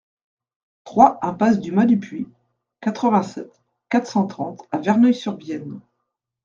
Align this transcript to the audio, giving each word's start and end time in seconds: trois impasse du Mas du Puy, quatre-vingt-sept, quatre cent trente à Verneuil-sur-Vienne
trois 0.83 1.19
impasse 1.21 1.59
du 1.59 1.71
Mas 1.71 1.85
du 1.85 1.99
Puy, 1.99 2.27
quatre-vingt-sept, 2.81 3.53
quatre 3.87 4.07
cent 4.09 4.25
trente 4.25 4.67
à 4.71 4.79
Verneuil-sur-Vienne 4.79 5.79